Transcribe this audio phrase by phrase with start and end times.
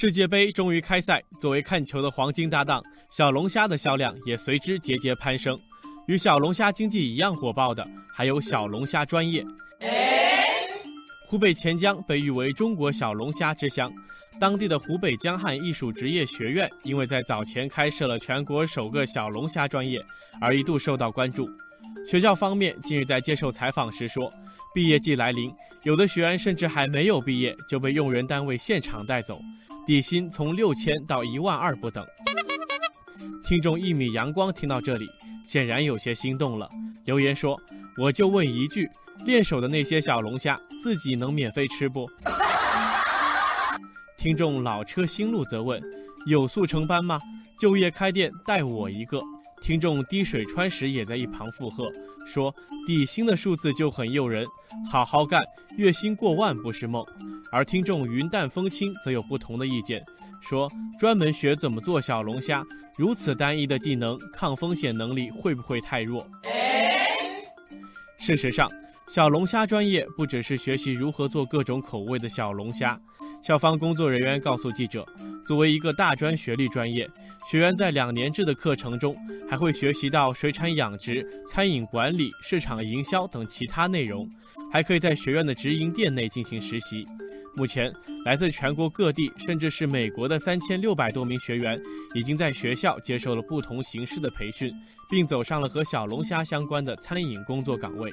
[0.00, 5.58] 世界杯终于开赛，作为看球的黄金搭档，小龙虾的销量也随之节节攀升。
[6.06, 7.84] 与小龙虾经济一样火爆的，
[8.14, 9.44] 还有小龙虾专业。
[11.26, 13.92] 湖北潜江被誉为中国小龙虾之乡，
[14.38, 20.00] 当地的湖北江汉艺术职业学院，因为在早前开设了全国首个小龙虾专业，
[20.40, 21.50] 而一度受到关注。
[22.08, 24.32] 学校方面近日在接受采访时说，
[24.72, 25.52] 毕业季来临，
[25.84, 29.40] 有的学员甚至还没有毕业就被用人单位现场带走，
[29.86, 32.04] 底薪从六千到一万二不等。
[33.44, 35.08] 听众一米阳光听到这里。
[35.44, 36.68] 显然有些心动了，
[37.06, 37.58] 留言说
[37.96, 38.86] ：“我就问一句，
[39.24, 42.06] 练手的那些小龙虾自己能免费吃不？”
[44.18, 45.82] 听众老车新路则问
[46.28, 47.18] ：“有速成班吗？
[47.58, 49.22] 就业开店带我一个。”
[49.60, 51.90] 听众滴水穿石也在一旁附和
[52.26, 52.54] 说
[52.86, 54.44] ：“底薪的数字就很诱人，
[54.90, 55.42] 好好干，
[55.76, 57.04] 月薪过万不是梦。”
[57.50, 60.04] 而听众云淡风轻则有不同的意见。
[60.40, 62.64] 说专门学怎么做小龙虾，
[62.96, 66.24] 如此单一的技能，抗风险能力会不会太弱？
[68.18, 68.70] 事实上，
[69.08, 72.98] 小龙虾专业不只是学习如何做各种口味的小龙虾。
[73.42, 75.06] 校方工作人员告诉记者，
[75.48, 77.08] 作为一个大专学历专业，
[77.50, 79.16] 学员在两年制的课程中，
[79.48, 84.28] 还会学习到水产养殖、餐饮管理、市场营销等其他内容，
[84.70, 87.02] 还可以在学院的直营店内进行实习。
[87.56, 87.90] 目前，
[88.26, 91.80] 来自全国各地，甚至是美国的三千六百多名学员，
[92.14, 94.70] 已经在学校接受了不同形式的培训，
[95.08, 98.10] 并走上了和小龙虾相关的餐饮工作岗位。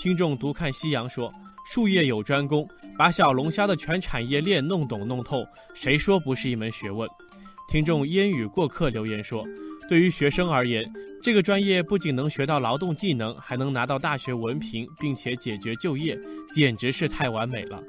[0.00, 1.30] 听众独看夕阳说
[1.70, 2.66] ：“术业有专攻，
[3.00, 7.08] 把小龙虾的全产业链弄懂弄透，谁说不是一门学问？”
[7.66, 9.42] 听众烟雨过客留言说。
[9.88, 10.84] 对于学生而言，
[11.22, 16.14] 这个专业不仅能学到劳动技能，还能拿到大学文凭，并且解决就业，
[16.52, 17.82] 简直是太完美了。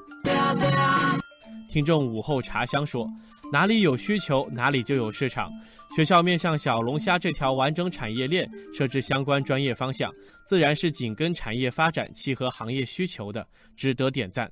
[1.69, 3.05] 听众午后茶香说
[3.51, 5.51] ：“哪里有需求，哪里就有市场。
[5.93, 10.09] 学校面向小龙虾这条完整产业链设置相关专业方向，
[10.47, 13.45] 自然是紧跟产业发展、契合行业需求的，
[13.75, 14.49] 值得点赞。”